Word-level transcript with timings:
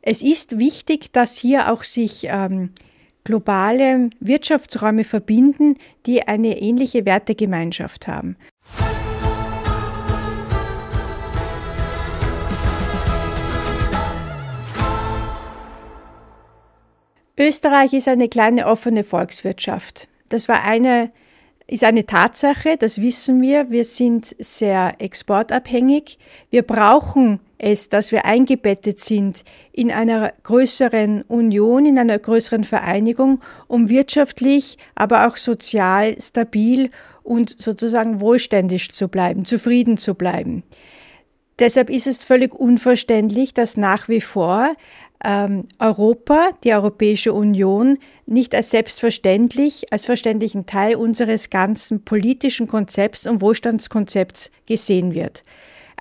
Es 0.00 0.22
ist 0.22 0.58
wichtig, 0.58 1.12
dass 1.12 1.36
hier 1.36 1.72
auch 1.72 1.84
sich 1.84 2.26
ähm, 2.28 2.70
globale 3.24 4.10
Wirtschaftsräume 4.20 5.04
verbinden, 5.04 5.76
die 6.06 6.26
eine 6.26 6.60
ähnliche 6.60 7.04
Wertegemeinschaft 7.04 8.08
haben. 8.08 8.36
Österreich 17.38 17.92
ist 17.92 18.08
eine 18.08 18.28
kleine 18.28 18.66
offene 18.66 19.04
Volkswirtschaft. 19.04 20.08
Das 20.28 20.48
war 20.48 20.62
eine, 20.62 21.10
ist 21.66 21.82
eine 21.82 22.06
Tatsache, 22.06 22.76
das 22.76 23.00
wissen 23.00 23.40
wir. 23.40 23.70
Wir 23.70 23.84
sind 23.84 24.36
sehr 24.38 24.96
exportabhängig. 24.98 26.18
Wir 26.50 26.62
brauchen 26.62 27.40
es, 27.62 27.88
dass 27.88 28.12
wir 28.12 28.24
eingebettet 28.26 29.00
sind 29.00 29.44
in 29.72 29.90
einer 29.90 30.34
größeren 30.42 31.22
Union, 31.22 31.86
in 31.86 31.98
einer 31.98 32.18
größeren 32.18 32.64
Vereinigung, 32.64 33.40
um 33.68 33.88
wirtschaftlich, 33.88 34.76
aber 34.94 35.28
auch 35.28 35.36
sozial 35.36 36.20
stabil 36.20 36.90
und 37.22 37.56
sozusagen 37.62 38.20
wohlständig 38.20 38.92
zu 38.92 39.08
bleiben, 39.08 39.44
zufrieden 39.44 39.96
zu 39.96 40.14
bleiben. 40.14 40.64
Deshalb 41.58 41.88
ist 41.88 42.08
es 42.08 42.18
völlig 42.18 42.52
unverständlich, 42.54 43.54
dass 43.54 43.76
nach 43.76 44.08
wie 44.08 44.20
vor 44.20 44.74
ähm, 45.24 45.68
Europa, 45.78 46.50
die 46.64 46.72
Europäische 46.72 47.32
Union, 47.32 47.98
nicht 48.26 48.56
als 48.56 48.70
selbstverständlich, 48.70 49.92
als 49.92 50.04
verständlichen 50.04 50.66
Teil 50.66 50.96
unseres 50.96 51.48
ganzen 51.48 52.04
politischen 52.04 52.66
Konzepts 52.66 53.28
und 53.28 53.40
Wohlstandskonzepts 53.40 54.50
gesehen 54.66 55.14
wird. 55.14 55.44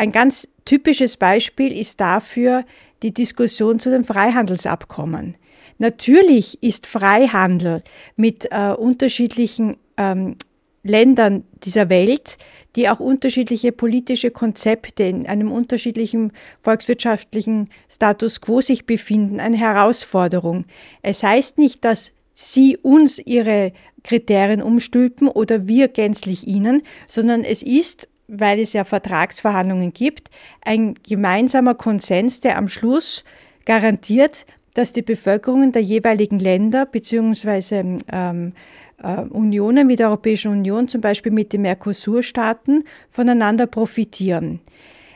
Ein 0.00 0.12
ganz 0.12 0.48
typisches 0.64 1.18
Beispiel 1.18 1.78
ist 1.78 2.00
dafür 2.00 2.64
die 3.02 3.12
Diskussion 3.12 3.78
zu 3.78 3.90
den 3.90 4.02
Freihandelsabkommen. 4.02 5.34
Natürlich 5.76 6.62
ist 6.62 6.86
Freihandel 6.86 7.82
mit 8.16 8.48
äh, 8.50 8.70
unterschiedlichen 8.72 9.76
ähm, 9.98 10.36
Ländern 10.82 11.44
dieser 11.64 11.90
Welt, 11.90 12.38
die 12.76 12.88
auch 12.88 12.98
unterschiedliche 12.98 13.72
politische 13.72 14.30
Konzepte 14.30 15.02
in 15.02 15.26
einem 15.26 15.52
unterschiedlichen 15.52 16.32
volkswirtschaftlichen 16.62 17.68
Status 17.86 18.40
quo 18.40 18.62
sich 18.62 18.86
befinden, 18.86 19.38
eine 19.38 19.58
Herausforderung. 19.58 20.64
Es 21.02 21.22
heißt 21.22 21.58
nicht, 21.58 21.84
dass 21.84 22.12
Sie 22.32 22.78
uns 22.78 23.18
Ihre 23.18 23.74
Kriterien 24.02 24.62
umstülpen 24.62 25.28
oder 25.28 25.68
wir 25.68 25.88
gänzlich 25.88 26.46
Ihnen, 26.46 26.84
sondern 27.06 27.44
es 27.44 27.62
ist, 27.62 28.08
weil 28.30 28.60
es 28.60 28.72
ja 28.72 28.84
Vertragsverhandlungen 28.84 29.92
gibt, 29.92 30.30
ein 30.64 30.94
gemeinsamer 31.06 31.74
Konsens, 31.74 32.40
der 32.40 32.56
am 32.56 32.68
Schluss 32.68 33.24
garantiert, 33.64 34.46
dass 34.74 34.92
die 34.92 35.02
Bevölkerungen 35.02 35.72
der 35.72 35.82
jeweiligen 35.82 36.38
Länder 36.38 36.86
bzw. 36.86 37.98
Ähm, 38.10 38.52
äh, 39.02 39.22
Unionen 39.22 39.88
wie 39.88 39.96
der 39.96 40.08
Europäischen 40.08 40.52
Union, 40.52 40.88
zum 40.88 41.00
Beispiel 41.00 41.32
mit 41.32 41.52
den 41.52 41.62
Mercosur-Staaten, 41.62 42.84
voneinander 43.08 43.66
profitieren. 43.66 44.60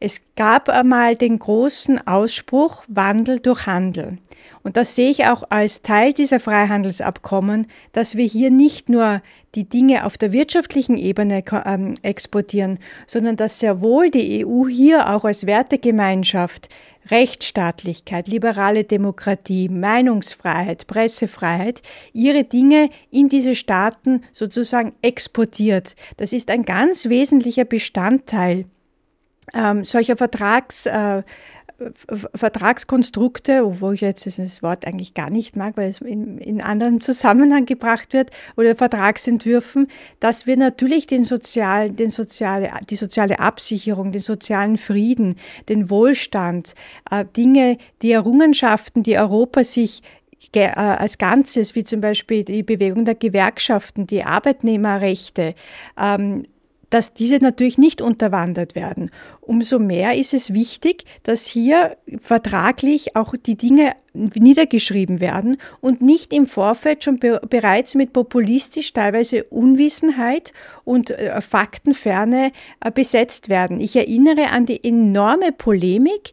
Es 0.00 0.20
gab 0.36 0.68
einmal 0.68 1.16
den 1.16 1.38
großen 1.38 2.06
Ausspruch 2.06 2.84
Wandel 2.86 3.40
durch 3.40 3.66
Handel. 3.66 4.18
Und 4.62 4.76
das 4.76 4.94
sehe 4.94 5.10
ich 5.10 5.24
auch 5.26 5.42
als 5.50 5.82
Teil 5.82 6.12
dieser 6.12 6.38
Freihandelsabkommen, 6.38 7.66
dass 7.92 8.16
wir 8.16 8.26
hier 8.26 8.50
nicht 8.50 8.88
nur 8.88 9.22
die 9.54 9.68
Dinge 9.68 10.04
auf 10.04 10.16
der 10.16 10.32
wirtschaftlichen 10.32 10.96
Ebene 10.96 11.42
ähm, 11.64 11.94
exportieren, 12.02 12.78
sondern 13.06 13.36
dass 13.36 13.58
sehr 13.58 13.80
wohl 13.80 14.10
die 14.10 14.46
EU 14.46 14.68
hier 14.68 15.10
auch 15.10 15.24
als 15.24 15.46
Wertegemeinschaft 15.46 16.68
Rechtsstaatlichkeit, 17.10 18.28
liberale 18.28 18.84
Demokratie, 18.84 19.68
Meinungsfreiheit, 19.68 20.86
Pressefreiheit, 20.86 21.82
ihre 22.12 22.44
Dinge 22.44 22.90
in 23.10 23.28
diese 23.28 23.54
Staaten 23.54 24.22
sozusagen 24.32 24.92
exportiert. 25.02 25.96
Das 26.18 26.32
ist 26.32 26.50
ein 26.50 26.64
ganz 26.64 27.08
wesentlicher 27.08 27.64
Bestandteil 27.64 28.66
ähm, 29.54 29.84
solcher 29.84 30.16
Vertrags, 30.16 30.86
äh, 30.86 31.22
Vertragskonstrukte, 32.34 33.80
wo 33.80 33.92
ich 33.92 34.00
jetzt 34.00 34.26
das 34.26 34.62
Wort 34.64 34.84
eigentlich 34.84 35.14
gar 35.14 35.30
nicht 35.30 35.54
mag, 35.54 35.76
weil 35.76 35.88
es 35.88 36.00
in, 36.00 36.38
in 36.38 36.60
anderen 36.60 37.00
Zusammenhang 37.00 37.66
gebracht 37.66 38.14
wird, 38.14 38.30
oder 38.56 38.74
Vertragsentwürfen, 38.74 39.86
dass 40.18 40.46
wir 40.46 40.56
natürlich 40.56 41.06
den 41.06 41.22
sozial, 41.22 41.90
den 41.90 42.10
soziale, 42.10 42.72
die 42.90 42.96
soziale 42.96 43.38
Absicherung, 43.38 44.10
den 44.10 44.20
sozialen 44.20 44.76
Frieden, 44.76 45.36
den 45.68 45.88
Wohlstand, 45.88 46.74
äh, 47.12 47.24
Dinge, 47.36 47.78
die 48.02 48.10
Errungenschaften, 48.10 49.04
die 49.04 49.16
Europa 49.16 49.62
sich 49.62 50.02
äh, 50.52 50.66
als 50.68 51.18
Ganzes, 51.18 51.76
wie 51.76 51.84
zum 51.84 52.00
Beispiel 52.00 52.42
die 52.42 52.64
Bewegung 52.64 53.04
der 53.04 53.14
Gewerkschaften, 53.14 54.08
die 54.08 54.24
Arbeitnehmerrechte, 54.24 55.54
ähm, 55.96 56.44
dass 56.90 57.12
diese 57.12 57.36
natürlich 57.36 57.78
nicht 57.78 58.00
unterwandert 58.00 58.74
werden. 58.74 59.10
Umso 59.40 59.78
mehr 59.78 60.16
ist 60.16 60.34
es 60.34 60.52
wichtig, 60.52 61.04
dass 61.22 61.46
hier 61.46 61.96
vertraglich 62.20 63.16
auch 63.16 63.34
die 63.36 63.56
Dinge 63.56 63.94
niedergeschrieben 64.14 65.20
werden 65.20 65.58
und 65.80 66.02
nicht 66.02 66.32
im 66.32 66.46
Vorfeld 66.46 67.04
schon 67.04 67.18
be 67.18 67.40
bereits 67.48 67.94
mit 67.94 68.12
populistisch 68.12 68.92
teilweise 68.92 69.44
Unwissenheit 69.44 70.52
und 70.84 71.10
äh, 71.10 71.40
Faktenferne 71.40 72.52
äh, 72.80 72.90
besetzt 72.90 73.48
werden. 73.48 73.80
Ich 73.80 73.94
erinnere 73.94 74.48
an 74.48 74.66
die 74.66 74.82
enorme 74.82 75.52
Polemik, 75.52 76.32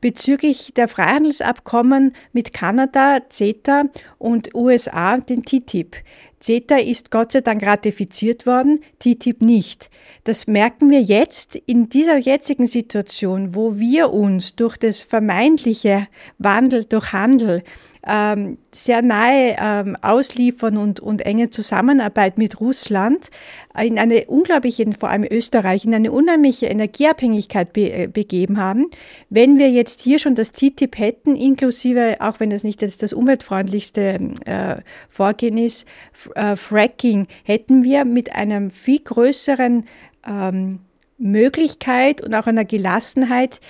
bezüglich 0.00 0.72
der 0.76 0.88
Freihandelsabkommen 0.88 2.12
mit 2.32 2.52
Kanada, 2.52 3.20
CETA 3.28 3.84
und 4.18 4.54
USA, 4.54 5.18
den 5.18 5.42
TTIP. 5.42 5.96
CETA 6.40 6.76
ist 6.76 7.10
Gott 7.10 7.32
sei 7.32 7.40
Dank 7.40 7.64
ratifiziert 7.64 8.46
worden, 8.46 8.80
TTIP 8.98 9.42
nicht. 9.42 9.90
Das 10.24 10.46
merken 10.46 10.90
wir 10.90 11.00
jetzt 11.00 11.54
in 11.54 11.88
dieser 11.88 12.18
jetzigen 12.18 12.66
Situation, 12.66 13.54
wo 13.54 13.78
wir 13.78 14.12
uns 14.12 14.56
durch 14.56 14.76
das 14.76 15.00
vermeintliche 15.00 16.08
Wandel 16.38 16.84
durch 16.84 17.12
Handel 17.12 17.62
ähm, 18.06 18.58
sehr 18.70 19.02
nahe 19.02 19.56
ähm, 19.58 19.96
ausliefern 20.00 20.76
und, 20.76 21.00
und 21.00 21.22
enge 21.22 21.50
Zusammenarbeit 21.50 22.38
mit 22.38 22.60
Russland 22.60 23.30
in 23.76 23.98
eine 23.98 24.26
unglaubliche, 24.26 24.86
vor 24.98 25.10
allem 25.10 25.26
Österreich, 25.28 25.84
in 25.84 25.94
eine 25.94 26.12
unheimliche 26.12 26.66
Energieabhängigkeit 26.66 27.72
be 27.72 27.92
äh, 27.92 28.06
begeben 28.06 28.58
haben. 28.58 28.86
Wenn 29.28 29.58
wir 29.58 29.70
jetzt 29.70 30.00
hier 30.02 30.18
schon 30.18 30.36
das 30.36 30.52
TTIP 30.52 30.98
hätten, 30.98 31.34
inklusive, 31.34 32.16
auch 32.20 32.38
wenn 32.38 32.50
das 32.50 32.62
nicht 32.62 32.80
das, 32.80 32.96
das 32.96 33.12
umweltfreundlichste 33.12 34.18
äh, 34.44 34.76
Vorgehen 35.08 35.58
ist, 35.58 35.86
äh, 36.34 36.56
Fracking, 36.56 37.26
hätten 37.44 37.82
wir 37.82 38.04
mit 38.04 38.32
einem 38.32 38.70
viel 38.70 39.00
größeren 39.00 39.84
ähm, 40.26 40.80
Möglichkeit 41.18 42.22
und 42.22 42.34
auch 42.34 42.46
einer 42.46 42.64
Gelassenheit 42.64 43.60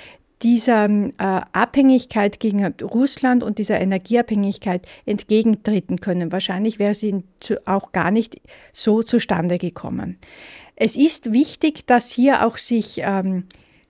dieser 0.42 0.84
äh, 0.86 1.10
Abhängigkeit 1.18 2.40
gegen 2.40 2.66
Russland 2.82 3.42
und 3.42 3.58
dieser 3.58 3.80
Energieabhängigkeit 3.80 4.86
entgegentreten 5.06 6.00
können. 6.00 6.30
Wahrscheinlich 6.30 6.78
wäre 6.78 6.94
sie 6.94 7.24
auch 7.64 7.92
gar 7.92 8.10
nicht 8.10 8.40
so 8.72 9.02
zustande 9.02 9.58
gekommen. 9.58 10.18
Es 10.74 10.94
ist 10.94 11.32
wichtig, 11.32 11.86
dass 11.86 12.10
hier 12.10 12.46
auch 12.46 12.58
sich 12.58 13.00
ähm, 13.02 13.44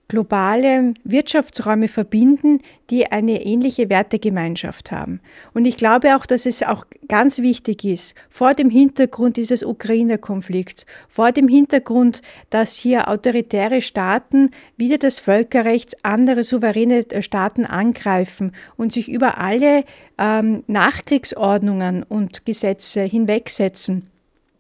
globale 0.08 0.94
Wirtschaftsräume 1.04 1.88
verbinden, 1.88 2.60
die 2.90 3.10
eine 3.10 3.44
ähnliche 3.44 3.90
Wertegemeinschaft 3.90 4.92
haben. 4.92 5.20
Und 5.52 5.64
ich 5.64 5.76
glaube 5.76 6.16
auch, 6.16 6.26
dass 6.26 6.46
es 6.46 6.62
auch 6.62 6.86
ganz 7.08 7.40
wichtig 7.40 7.84
ist, 7.84 8.14
vor 8.30 8.54
dem 8.54 8.70
Hintergrund 8.70 9.36
dieses 9.36 9.64
Ukraine-Konflikts, 9.64 10.86
vor 11.08 11.32
dem 11.32 11.48
Hintergrund, 11.48 12.22
dass 12.50 12.74
hier 12.74 13.08
autoritäre 13.08 13.82
Staaten 13.82 14.50
wieder 14.76 14.98
das 14.98 15.18
Völkerrecht 15.18 16.04
andere 16.04 16.44
souveräne 16.44 17.04
Staaten 17.20 17.66
angreifen 17.66 18.52
und 18.76 18.92
sich 18.92 19.10
über 19.10 19.38
alle 19.38 19.84
ähm, 20.18 20.62
Nachkriegsordnungen 20.68 22.04
und 22.04 22.46
Gesetze 22.46 23.02
hinwegsetzen 23.02 24.10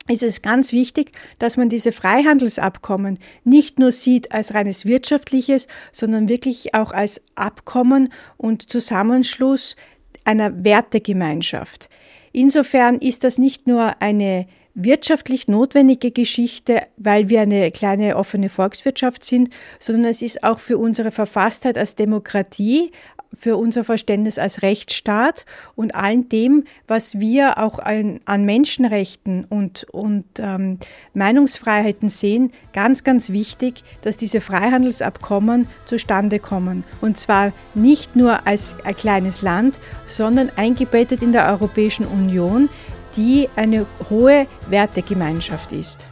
ist 0.08 0.22
es 0.22 0.42
ganz 0.42 0.72
wichtig, 0.72 1.12
dass 1.38 1.56
man 1.56 1.68
diese 1.68 1.92
Freihandelsabkommen 1.92 3.18
nicht 3.44 3.78
nur 3.78 3.92
sieht 3.92 4.32
als 4.32 4.54
reines 4.54 4.86
wirtschaftliches, 4.86 5.66
sondern 5.92 6.28
wirklich 6.28 6.74
auch 6.74 6.92
als 6.92 7.20
Abkommen 7.34 8.12
und 8.36 8.70
Zusammenschluss 8.70 9.76
einer 10.24 10.64
Wertegemeinschaft. 10.64 11.88
Insofern 12.32 12.98
ist 12.98 13.24
das 13.24 13.38
nicht 13.38 13.66
nur 13.66 14.02
eine 14.02 14.46
wirtschaftlich 14.76 15.48
notwendige 15.48 16.10
Geschichte, 16.10 16.82
weil 16.98 17.28
wir 17.28 17.40
eine 17.40 17.72
kleine 17.72 18.16
offene 18.16 18.50
Volkswirtschaft 18.50 19.24
sind, 19.24 19.48
sondern 19.80 20.10
es 20.10 20.22
ist 20.22 20.44
auch 20.44 20.58
für 20.58 20.78
unsere 20.78 21.10
Verfasstheit 21.10 21.78
als 21.78 21.96
Demokratie 21.96 22.92
für 23.36 23.56
unser 23.56 23.84
Verständnis 23.84 24.38
als 24.38 24.62
Rechtsstaat 24.62 25.44
und 25.74 25.94
allen 25.94 26.28
dem, 26.28 26.64
was 26.86 27.18
wir 27.18 27.58
auch 27.58 27.78
an, 27.78 28.20
an 28.24 28.44
Menschenrechten 28.44 29.44
und, 29.44 29.84
und 29.92 30.24
ähm, 30.38 30.78
Meinungsfreiheiten 31.14 32.08
sehen, 32.08 32.52
ganz, 32.72 33.04
ganz 33.04 33.30
wichtig, 33.30 33.82
dass 34.02 34.16
diese 34.16 34.40
Freihandelsabkommen 34.40 35.68
zustande 35.84 36.38
kommen. 36.38 36.84
Und 37.00 37.18
zwar 37.18 37.52
nicht 37.74 38.16
nur 38.16 38.46
als 38.46 38.74
ein 38.84 38.96
kleines 38.96 39.42
Land, 39.42 39.80
sondern 40.06 40.50
eingebettet 40.56 41.22
in 41.22 41.32
der 41.32 41.46
Europäischen 41.48 42.06
Union, 42.06 42.68
die 43.16 43.48
eine 43.56 43.86
hohe 44.10 44.46
Wertegemeinschaft 44.68 45.72
ist. 45.72 46.08